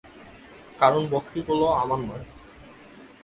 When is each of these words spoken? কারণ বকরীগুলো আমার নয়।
কারণ 0.79 1.01
বকরীগুলো 1.11 1.65
আমার 1.73 1.99
নয়। 1.99 2.25